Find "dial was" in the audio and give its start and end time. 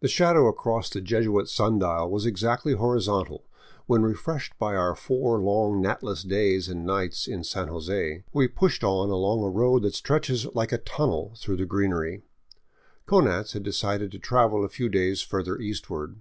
1.78-2.26